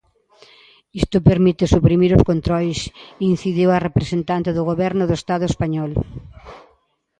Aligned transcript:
Isto 1.01 1.17
permite 1.29 1.71
suprimir 1.73 2.11
os 2.17 2.25
controis, 2.29 2.79
incidiu 3.31 3.69
a 3.71 3.83
representante 3.87 4.49
do 4.53 4.63
Goberno 4.69 5.03
do 5.07 5.15
Estado 5.21 5.45
español. 5.51 5.91